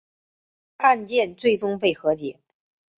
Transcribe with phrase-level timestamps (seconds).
[0.77, 2.39] 案件最终被和解了。